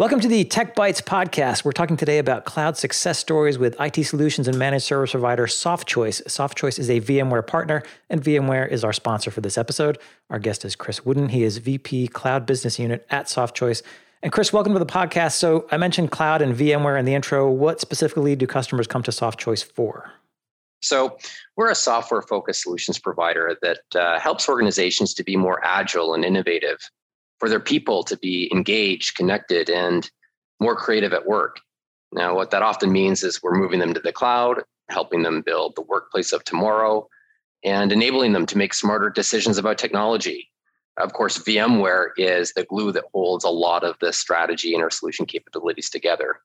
[0.00, 1.62] Welcome to the Tech Bytes podcast.
[1.62, 6.22] We're talking today about cloud success stories with IT solutions and managed service provider SoftChoice.
[6.22, 9.98] SoftChoice is a VMware partner, and VMware is our sponsor for this episode.
[10.30, 11.28] Our guest is Chris Wooden.
[11.28, 13.82] He is VP Cloud Business Unit at SoftChoice.
[14.22, 15.32] And Chris, welcome to the podcast.
[15.32, 17.50] So I mentioned cloud and VMware in the intro.
[17.50, 20.10] What specifically do customers come to SoftChoice for?
[20.80, 21.18] So,
[21.56, 26.24] we're a software focused solutions provider that uh, helps organizations to be more agile and
[26.24, 26.78] innovative
[27.40, 30.08] for their people to be engaged, connected, and
[30.60, 31.58] more creative at work.
[32.12, 35.74] Now, what that often means is we're moving them to the cloud, helping them build
[35.74, 37.08] the workplace of tomorrow,
[37.64, 40.50] and enabling them to make smarter decisions about technology.
[40.96, 44.90] Of course, VMware is the glue that holds a lot of the strategy and our
[44.90, 46.40] solution capabilities together.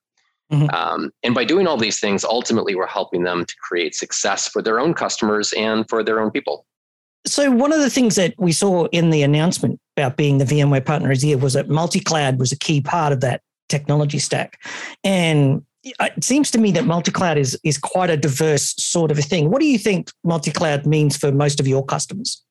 [0.52, 0.74] Mm-hmm.
[0.74, 4.62] Um, and by doing all these things, ultimately, we're helping them to create success for
[4.62, 6.64] their own customers and for their own people.
[7.26, 10.84] So, one of the things that we saw in the announcement about being the VMware
[10.84, 14.60] partner is here was that multi cloud was a key part of that technology stack.
[15.02, 19.18] And it seems to me that multi cloud is, is quite a diverse sort of
[19.18, 19.50] a thing.
[19.50, 22.42] What do you think multi cloud means for most of your customers?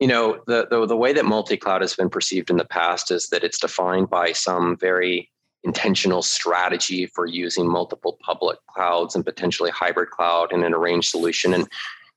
[0.00, 3.10] You know, the, the, the way that multi cloud has been perceived in the past
[3.10, 5.30] is that it's defined by some very
[5.62, 11.54] intentional strategy for using multiple public clouds and potentially hybrid cloud in an arranged solution.
[11.54, 11.66] And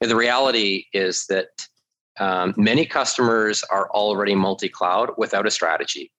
[0.01, 1.66] the reality is that
[2.19, 6.11] um, many customers are already multi cloud without a strategy.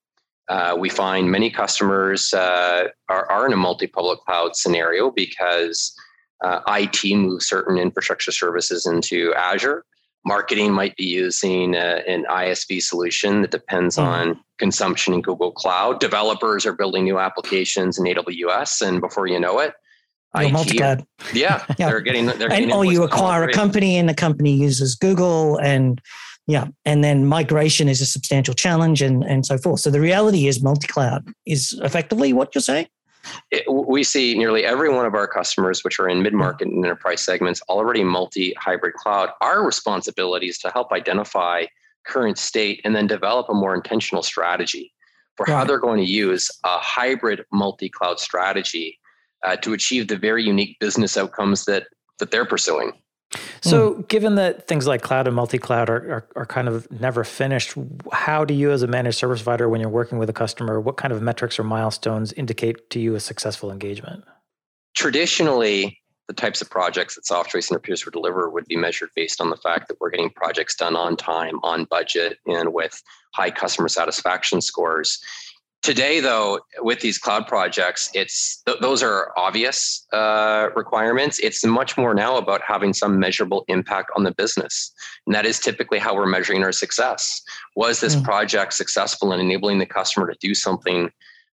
[0.48, 5.94] Uh, we find many customers uh, are, are in a multi public cloud scenario because
[6.42, 9.84] uh, IT moves certain infrastructure services into Azure.
[10.24, 14.08] Marketing might be using uh, an ISV solution that depends mm-hmm.
[14.08, 16.00] on consumption in Google Cloud.
[16.00, 19.74] Developers are building new applications in AWS, and before you know it,
[20.36, 21.04] IT, multi-cloud.
[21.32, 22.26] Yeah, yeah, they're getting.
[22.26, 26.00] They're and or you acquire a company, and the company uses Google, and
[26.46, 29.80] yeah, and then migration is a substantial challenge, and and so forth.
[29.80, 32.88] So the reality is, multi-cloud is effectively what you're saying.
[33.50, 37.20] It, we see nearly every one of our customers, which are in mid-market and enterprise
[37.20, 39.30] segments, already multi-hybrid cloud.
[39.41, 41.66] Our responsibility is to help identify
[42.06, 44.92] current state and then develop a more intentional strategy
[45.36, 45.56] for right.
[45.56, 48.98] how they're going to use a hybrid multi-cloud strategy
[49.44, 51.87] uh, to achieve the very unique business outcomes that
[52.19, 52.93] that they're pursuing.
[53.60, 54.09] So, mm.
[54.09, 57.75] given that things like cloud and multi-cloud are, are, are, kind of never finished,
[58.10, 60.97] how do you, as a managed service provider, when you're working with a customer, what
[60.97, 64.25] kind of metrics or milestones indicate to you a successful engagement?
[64.97, 69.10] Traditionally, the types of projects that SoftChoice and our peers would deliver would be measured
[69.15, 73.03] based on the fact that we're getting projects done on time, on budget, and with
[73.34, 75.19] high customer satisfaction scores.
[75.83, 81.39] Today, though, with these cloud projects, it's th- those are obvious uh, requirements.
[81.39, 84.93] It's much more now about having some measurable impact on the business,
[85.27, 87.41] and that is typically how we're measuring our success.
[87.77, 88.25] Was this mm.
[88.25, 91.11] project successful in enabling the customer to do something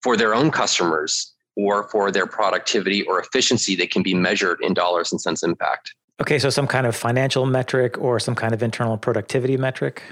[0.03, 4.73] for their own customers or for their productivity or efficiency that can be measured in
[4.73, 5.93] dollars and cents impact?
[6.21, 10.03] Okay, so some kind of financial metric or some kind of internal productivity metric.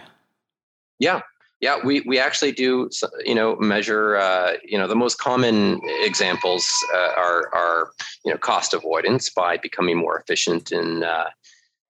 [1.00, 1.22] Yeah,
[1.60, 2.90] yeah, we, we actually do,
[3.26, 7.90] you know, measure, uh, you know, the most common examples uh, are, are,
[8.24, 11.30] you know, cost avoidance by becoming more efficient in, uh,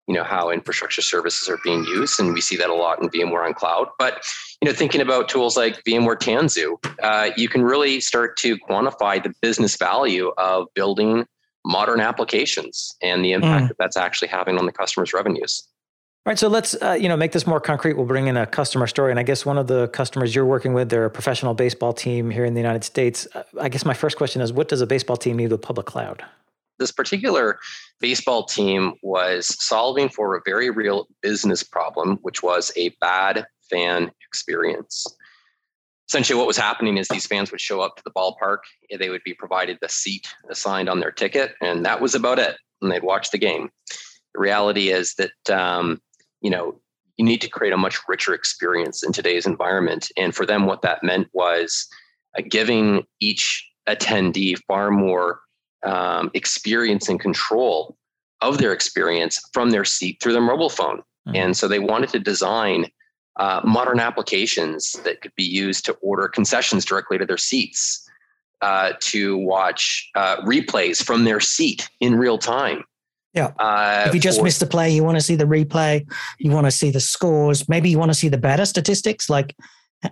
[0.08, 2.18] you know, how infrastructure services are being used.
[2.18, 3.90] And we see that a lot in VMware on cloud.
[4.00, 4.24] But,
[4.62, 9.22] you know, thinking about tools like VMware Tanzu, uh, you can really start to quantify
[9.22, 11.26] the business value of building
[11.66, 13.68] modern applications and the impact mm.
[13.68, 15.68] that that's actually having on the customer's revenues.
[16.28, 17.94] Right, so let's uh, you know make this more concrete.
[17.94, 20.74] We'll bring in a customer story, and I guess one of the customers you're working
[20.74, 23.30] with, they're a professional baseball team here in the United States.
[23.34, 25.88] Uh, I guess my first question is, what does a baseball team need with public
[25.88, 26.26] cloud?
[26.80, 27.60] This particular
[28.02, 34.12] baseball team was solving for a very real business problem, which was a bad fan
[34.28, 35.08] experience.
[36.10, 38.58] Essentially, what was happening is these fans would show up to the ballpark,
[39.00, 42.58] they would be provided the seat assigned on their ticket, and that was about it.
[42.82, 43.70] And they'd watch the game.
[44.34, 46.02] The reality is that um,
[46.42, 46.80] you know,
[47.18, 50.12] you need to create a much richer experience in today's environment.
[50.18, 51.88] And for them, what that meant was
[52.38, 55.40] uh, giving each attendee far more
[55.84, 57.98] um, experience and control
[58.42, 61.00] of their experience from their seat through their mobile phone.
[61.00, 61.36] Mm-hmm.
[61.36, 62.92] And so they wanted to design
[63.38, 68.08] uh, modern applications that could be used to order concessions directly to their seats,
[68.62, 72.84] uh, to watch uh, replays from their seat in real time.
[73.38, 73.54] Yeah.
[73.60, 76.06] Uh, if you just or, missed the play, you want to see the replay,
[76.40, 79.56] you want to see the scores, maybe you want to see the batter statistics, like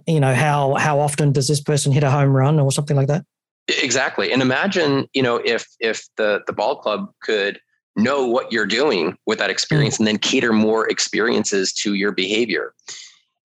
[0.08, 3.08] you know how how often does this person hit a home run or something like
[3.08, 3.26] that.
[3.68, 7.60] Exactly, and imagine you know if if the the ball club could
[7.96, 10.00] know what you're doing with that experience mm.
[10.00, 12.74] and then cater more experiences to your behavior.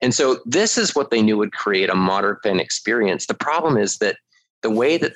[0.03, 3.27] And so this is what they knew would create a modern fan experience.
[3.27, 4.17] The problem is that
[4.63, 5.13] the way that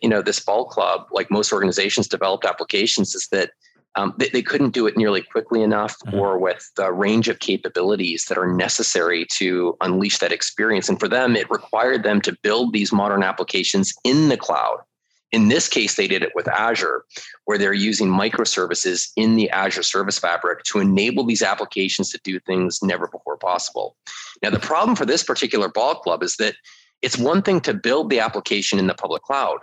[0.00, 3.50] you know this ball club, like most organizations, developed applications is that
[3.96, 6.18] um, they, they, couldn't do it nearly quickly enough mm-hmm.
[6.18, 10.88] or with the range of capabilities that are necessary to unleash that experience.
[10.88, 14.78] And for them, it required them to build these modern applications in the cloud.
[15.32, 17.04] In this case, they did it with Azure,
[17.46, 22.38] where they're using microservices in the Azure Service Fabric to enable these applications to do
[22.38, 23.96] things never before possible.
[24.42, 26.54] Now, the problem for this particular ball club is that
[27.02, 29.58] it's one thing to build the application in the public cloud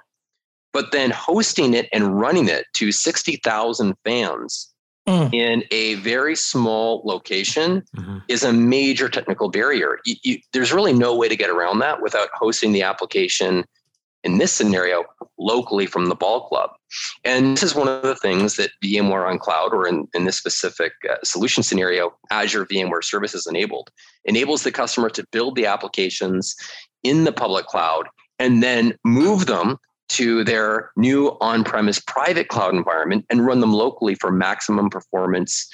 [0.73, 4.73] but then hosting it and running it to 60,000 fans
[5.07, 5.33] mm.
[5.33, 8.17] in a very small location mm-hmm.
[8.27, 9.99] is a major technical barrier.
[10.05, 13.63] You, you, there's really no way to get around that without hosting the application
[14.23, 15.03] in this scenario
[15.37, 16.71] locally from the ball club.
[17.25, 20.37] And this is one of the things that VMware on cloud, or in, in this
[20.37, 23.89] specific uh, solution scenario, Azure VMware Services enabled,
[24.25, 26.55] enables the customer to build the applications
[27.03, 28.07] in the public cloud
[28.39, 29.77] and then move them
[30.09, 35.67] to their new on premise private cloud environment and run them locally for maximum performance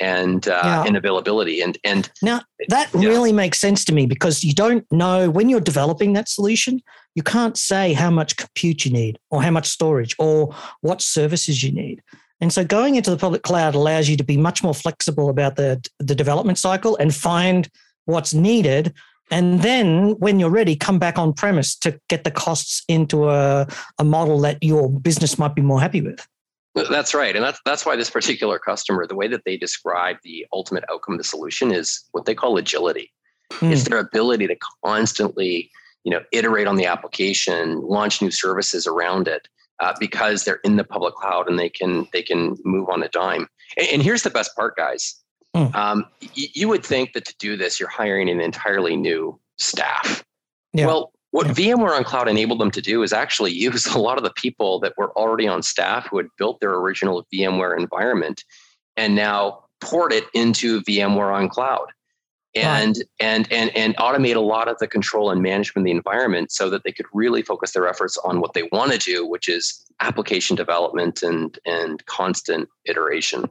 [0.00, 1.60] and uh, and availability.
[1.60, 3.08] And and now that yeah.
[3.08, 6.80] really makes sense to me because you don't know when you're developing that solution
[7.14, 11.62] you can't say how much compute you need or how much storage or what services
[11.62, 12.02] you need.
[12.40, 15.56] And so going into the public cloud allows you to be much more flexible about
[15.56, 17.68] the the development cycle and find
[18.06, 18.92] what's needed
[19.30, 23.66] and then when you're ready, come back on premise to get the costs into a,
[23.98, 26.26] a model that your business might be more happy with.
[26.74, 27.34] That's right.
[27.34, 31.14] And that's that's why this particular customer, the way that they describe the ultimate outcome
[31.14, 33.12] of the solution is what they call agility.
[33.50, 33.72] Mm.
[33.72, 35.70] It's their ability to constantly,
[36.02, 39.48] you know, iterate on the application, launch new services around it.
[39.80, 43.08] Uh, because they're in the public cloud and they can they can move on a
[43.08, 43.48] dime.
[43.76, 45.16] And, and here's the best part, guys.
[45.54, 45.74] Mm.
[45.74, 50.24] Um, y- you would think that to do this, you're hiring an entirely new staff.
[50.72, 50.86] Yeah.
[50.86, 51.74] Well, what yeah.
[51.74, 54.80] VMware on Cloud enabled them to do is actually use a lot of the people
[54.80, 58.44] that were already on staff who had built their original VMware environment
[58.96, 61.86] and now port it into VMware on Cloud
[62.54, 63.06] and right.
[63.20, 66.70] and and and automate a lot of the control and management of the environment so
[66.70, 69.84] that they could really focus their efforts on what they want to do which is
[70.00, 73.44] application development and and constant iteration.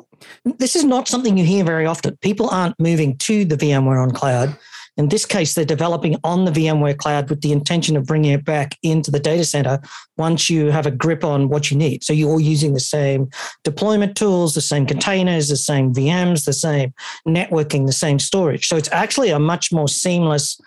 [0.45, 2.17] This is not something you hear very often.
[2.17, 4.57] People aren't moving to the vmware on cloud
[4.97, 8.45] in this case, they're developing on the VMware cloud with the intention of bringing it
[8.45, 9.81] back into the data center
[10.17, 12.03] once you have a grip on what you need.
[12.03, 13.29] So you're all using the same
[13.63, 16.93] deployment tools, the same containers, the same VMs, the same
[17.27, 18.67] networking, the same storage.
[18.67, 20.59] So it's actually a much more seamless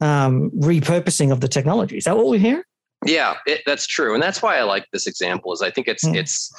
[0.00, 1.98] um, repurposing of the technology.
[1.98, 2.66] Is that what we hear?
[3.04, 5.52] Yeah, it, that's true, and that's why I like this example.
[5.52, 6.16] Is I think it's mm.
[6.16, 6.50] it's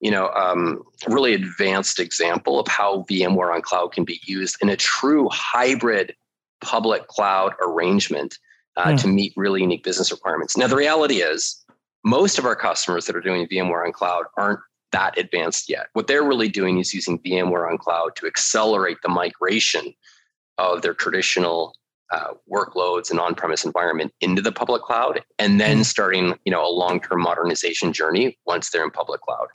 [0.00, 4.68] you know um, really advanced example of how VMware on cloud can be used in
[4.68, 6.14] a true hybrid
[6.62, 8.38] public cloud arrangement
[8.76, 9.00] uh, mm.
[9.00, 10.56] to meet really unique business requirements.
[10.56, 11.64] Now, the reality is,
[12.04, 14.60] most of our customers that are doing VMware on cloud aren't
[14.92, 15.86] that advanced yet.
[15.92, 19.94] What they're really doing is using VMware on cloud to accelerate the migration
[20.58, 21.74] of their traditional
[22.12, 25.82] uh, workloads and on-premise environment into the public cloud and then mm-hmm.
[25.82, 29.46] starting you know a long-term modernization journey once they're in public cloud.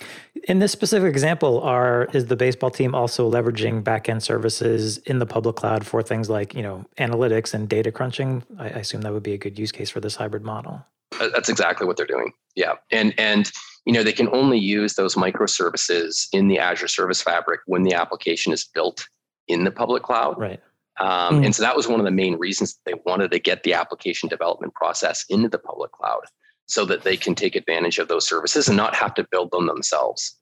[0.48, 5.26] In this specific example are is the baseball team also leveraging backend services in the
[5.26, 8.44] public cloud for things like you know analytics and data crunching?
[8.58, 10.84] I, I assume that would be a good use case for this hybrid model.
[11.20, 12.34] Uh, that's exactly what they're doing.
[12.56, 12.74] Yeah.
[12.92, 13.52] And and
[13.86, 17.94] you know they can only use those microservices in the azure service fabric when the
[17.94, 19.08] application is built
[19.48, 20.40] in the public cloud.
[20.40, 20.60] Right
[21.00, 21.46] um, mm.
[21.46, 24.30] And so that was one of the main reasons they wanted to get the application
[24.30, 26.22] development process into the public cloud
[26.66, 29.68] so that they can take advantage of those services and not have to build them
[29.68, 30.36] themselves.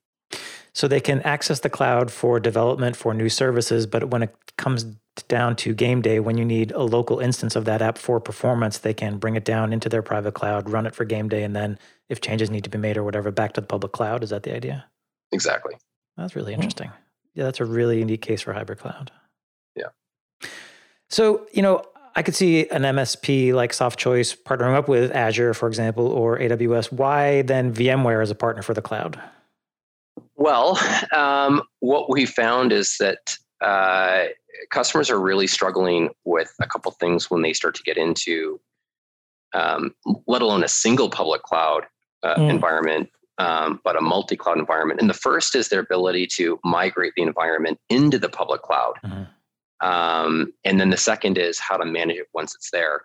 [0.73, 4.85] So they can access the cloud for development for new services, but when it comes
[5.27, 8.79] down to game day, when you need a local instance of that app for performance,
[8.79, 11.55] they can bring it down into their private cloud, run it for game day, and
[11.55, 14.23] then if changes need to be made or whatever, back to the public cloud.
[14.23, 14.85] Is that the idea?
[15.31, 15.75] Exactly.
[16.17, 16.91] That's really interesting.
[17.35, 19.11] Yeah, that's a really unique case for hybrid cloud.
[21.09, 21.83] So, you know,
[22.15, 26.91] I could see an MSP like Softchoice partnering up with Azure, for example, or AWS.
[26.91, 29.19] Why then VMware as a partner for the cloud?
[30.35, 30.79] Well,
[31.15, 34.25] um, what we found is that uh,
[34.69, 38.59] customers are really struggling with a couple things when they start to get into,
[39.53, 39.93] um,
[40.27, 41.83] let alone a single public cloud
[42.23, 42.49] uh, mm.
[42.49, 45.01] environment, um, but a multi cloud environment.
[45.01, 48.93] And the first is their ability to migrate the environment into the public cloud.
[49.03, 49.23] Mm-hmm.
[49.81, 53.03] Um, and then the second is how to manage it once it's there.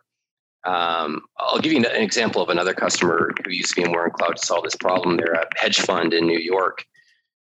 [0.64, 4.46] Um, I'll give you an example of another customer who used VMware on Cloud to
[4.46, 5.16] solve this problem.
[5.16, 6.84] They're a hedge fund in New York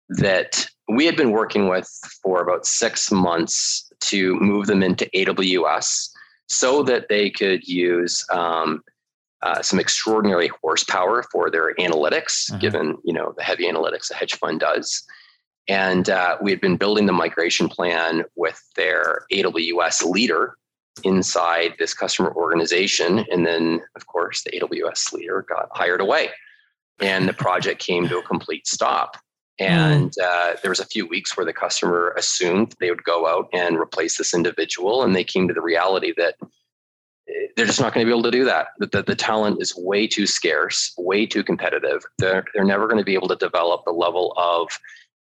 [0.09, 1.89] that we had been working with
[2.21, 6.09] for about six months to move them into AWS
[6.47, 8.83] so that they could use um,
[9.41, 12.59] uh, some extraordinary horsepower for their analytics, mm-hmm.
[12.59, 15.03] given you know the heavy analytics a hedge fund does.
[15.67, 20.55] And uh, we had been building the migration plan with their AWS leader
[21.03, 23.25] inside this customer organization.
[23.31, 26.29] And then, of course, the AWS leader got hired away
[26.99, 29.17] and the project came to a complete stop.
[29.59, 30.23] And mm.
[30.23, 33.77] uh, there was a few weeks where the customer assumed they would go out and
[33.77, 35.03] replace this individual.
[35.03, 36.35] And they came to the reality that
[37.27, 38.67] eh, they're just not going to be able to do that.
[38.79, 42.03] That the, the, talent is way too scarce, way too competitive.
[42.19, 44.69] They're, they're never going to be able to develop the level of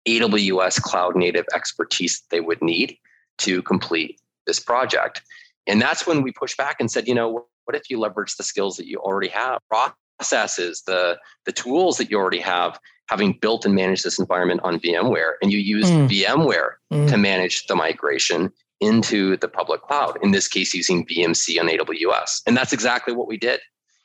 [0.06, 2.96] AWS cloud native expertise that they would need
[3.38, 5.22] to complete this project.
[5.66, 8.44] And that's when we pushed back and said, you know, what if you leverage the
[8.44, 13.64] skills that you already have, processes, the the tools that you already have, having built
[13.64, 16.08] and managed this environment on VMware, and you use mm.
[16.08, 17.08] VMware mm.
[17.08, 20.18] to manage the migration into the public cloud.
[20.22, 23.60] In this case, using VMC on AWS, and that's exactly what we did.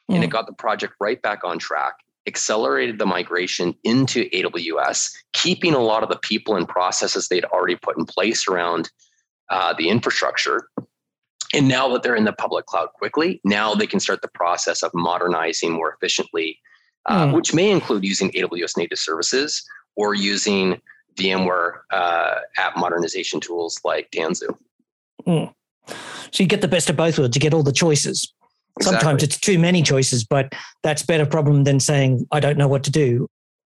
[0.10, 0.16] Mm.
[0.16, 0.32] And it mm.
[0.32, 1.94] got the project right back on track
[2.28, 7.76] accelerated the migration into AWS, keeping a lot of the people and processes they'd already
[7.76, 8.92] put in place around
[9.50, 10.68] uh, the infrastructure.
[11.54, 14.84] And now that they're in the public cloud quickly, now they can start the process
[14.84, 16.60] of modernizing more efficiently,
[17.08, 17.34] uh, mm.
[17.34, 19.64] which may include using AWS native services
[19.96, 20.80] or using
[21.16, 24.56] VMware uh, app modernization tools like Tanzu.
[25.28, 25.54] Mm.
[26.32, 27.36] So you get the best of both worlds.
[27.36, 28.34] You get all the choices.
[28.78, 29.00] Exactly.
[29.00, 32.84] Sometimes it's too many choices, but that's better problem than saying I don't know what
[32.84, 33.28] to do.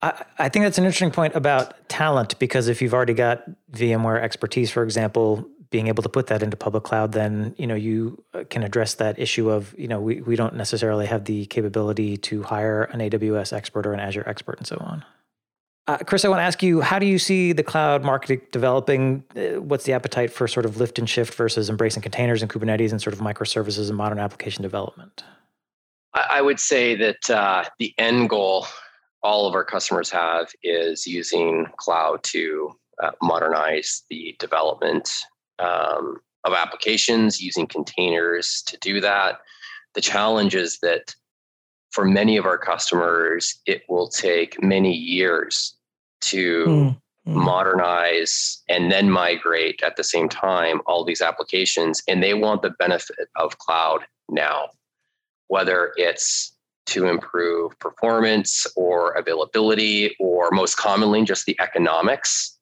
[0.02, 4.22] I, I think that's an interesting point about talent because if you've already got VMware
[4.22, 8.24] expertise, for example, being able to put that into public cloud, then you know you
[8.36, 12.16] uh, can address that issue of you know we, we don't necessarily have the capability
[12.18, 15.04] to hire an AWS expert or an Azure expert and so on.
[15.86, 19.24] Uh, Chris, I want to ask you, how do you see the cloud market developing?
[19.36, 22.92] Uh, what's the appetite for sort of lift and shift versus embracing containers and Kubernetes
[22.92, 25.26] and sort of microservices and modern application development?
[26.14, 28.68] I would say that uh, the end goal
[29.24, 32.72] all of our customers have is using cloud to
[33.02, 35.10] uh, modernize the development
[35.60, 39.40] um, of applications, using containers to do that.
[39.96, 41.16] The challenge is that
[41.94, 45.76] for many of our customers, it will take many years
[46.22, 46.98] to mm.
[47.26, 52.02] modernize and then migrate at the same time all these applications.
[52.08, 54.70] And they want the benefit of cloud now,
[55.48, 56.56] whether it's
[56.88, 62.58] to improve performance or availability, or most commonly just the economics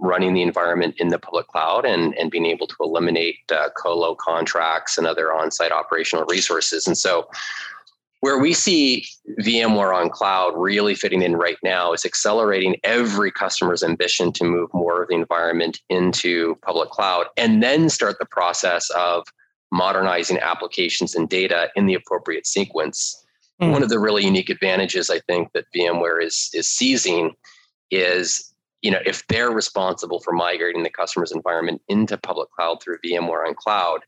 [0.00, 4.14] running the environment in the public cloud and, and being able to eliminate uh, colo
[4.14, 6.86] contracts and other on-site operational resources.
[6.86, 7.28] And so
[8.20, 9.04] where we see
[9.40, 14.72] VMware on cloud really fitting in right now is accelerating every customer's ambition to move
[14.74, 19.26] more of the environment into public cloud and then start the process of
[19.72, 23.24] modernizing applications and data in the appropriate sequence.
[23.62, 23.72] Mm.
[23.72, 27.34] One of the really unique advantages I think that VMware is is seizing
[27.90, 32.98] is you know if they're responsible for migrating the customer's environment into public cloud through
[33.04, 34.00] VMware on cloud,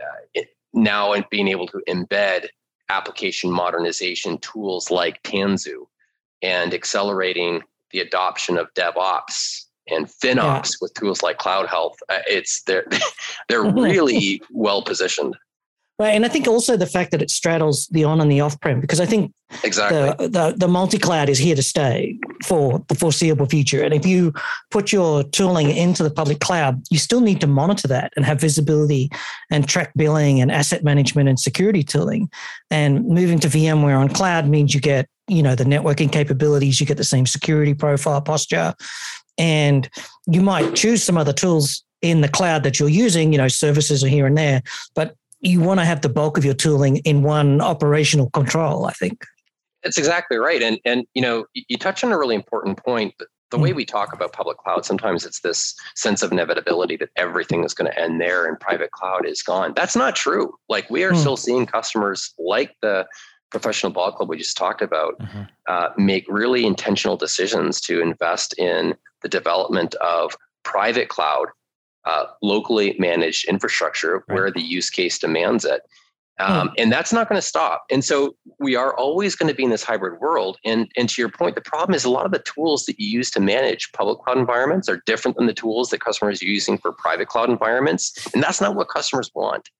[0.00, 2.46] uh, it, now and being able to embed
[2.88, 5.86] application modernization tools like Tanzu
[6.42, 7.62] and accelerating
[7.92, 10.78] the adoption of DevOps and FinOps yeah.
[10.80, 11.96] with tools like CloudHealth.
[12.08, 12.86] Uh, it's they're
[13.48, 15.36] they're really well positioned.
[15.98, 18.60] Right, and I think also the fact that it straddles the on and the off
[18.60, 19.32] prem, because I think
[19.64, 23.82] exactly the, the, the multi cloud is here to stay for the foreseeable future.
[23.82, 24.34] And if you
[24.70, 28.38] put your tooling into the public cloud, you still need to monitor that and have
[28.38, 29.08] visibility
[29.50, 32.28] and track billing and asset management and security tooling.
[32.70, 36.84] And moving to VMware on cloud means you get you know the networking capabilities, you
[36.84, 38.74] get the same security profile posture,
[39.38, 39.88] and
[40.26, 43.32] you might choose some other tools in the cloud that you're using.
[43.32, 44.62] You know, services are here and there,
[44.94, 45.14] but
[45.46, 49.24] you want to have the bulk of your tooling in one operational control, I think.
[49.82, 50.62] That's exactly right.
[50.62, 53.14] And and you know, you touch on a really important point.
[53.52, 53.76] The way hmm.
[53.76, 57.88] we talk about public cloud, sometimes it's this sense of inevitability that everything is going
[57.88, 59.72] to end there and private cloud is gone.
[59.76, 60.52] That's not true.
[60.68, 61.16] Like we are mm.
[61.16, 63.06] still seeing customers like the
[63.52, 65.42] professional ball club we just talked about mm-hmm.
[65.68, 71.46] uh, make really intentional decisions to invest in the development of private cloud
[72.06, 74.34] uh, locally managed infrastructure right.
[74.34, 75.82] where the use case demands it.
[76.38, 76.74] Um, hmm.
[76.78, 77.84] And that's not going to stop.
[77.90, 80.58] And so we are always going to be in this hybrid world.
[80.64, 83.08] And, and to your point, the problem is a lot of the tools that you
[83.08, 86.76] use to manage public cloud environments are different than the tools that customers are using
[86.78, 88.28] for private cloud environments.
[88.34, 89.70] And that's not what customers want.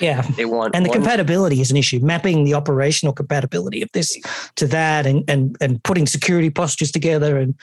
[0.00, 0.20] Yeah.
[0.36, 4.18] They want and the one- compatibility is an issue, mapping the operational compatibility of this
[4.56, 7.54] to that and, and and putting security postures together and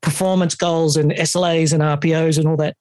[0.00, 2.76] performance goals and SLAs and RPOs and all that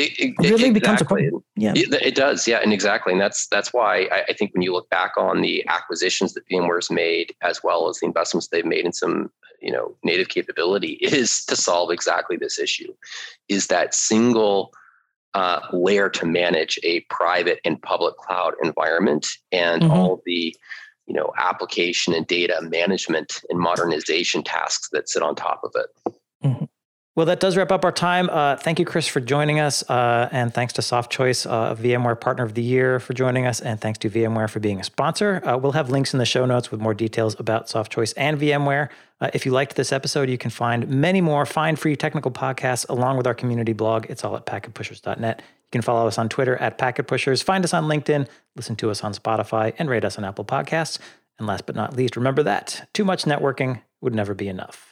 [0.00, 0.70] It, it, it really exactly.
[0.72, 1.44] becomes a problem.
[1.56, 2.48] Yeah, it, it, does.
[2.48, 5.42] Yeah, and exactly, and that's that's why I, I, think when you look back on
[5.42, 9.30] the acquisitions that VMware's made, as well as the investments they've made in some
[9.60, 12.92] you know native capability, is to solve exactly this issue.
[13.48, 14.72] Is that single
[15.34, 19.92] uh, layer to manage a private and public cloud environment and mm-hmm.
[19.92, 20.56] all the
[21.06, 26.14] you know application and data management and modernization tasks that sit on top of it.
[27.20, 28.30] Well, that does wrap up our time.
[28.30, 29.82] Uh, thank you, Chris, for joining us.
[29.90, 33.60] Uh, and thanks to SoftChoice, uh, VMware Partner of the Year, for joining us.
[33.60, 35.46] And thanks to VMware for being a sponsor.
[35.46, 38.88] Uh, we'll have links in the show notes with more details about SoftChoice and VMware.
[39.20, 42.88] Uh, if you liked this episode, you can find many more fine free technical podcasts
[42.88, 44.06] along with our community blog.
[44.08, 45.40] It's all at packetpushers.net.
[45.40, 49.04] You can follow us on Twitter at packetpushers, find us on LinkedIn, listen to us
[49.04, 50.98] on Spotify, and rate us on Apple Podcasts.
[51.38, 54.89] And last but not least, remember that too much networking would never be enough.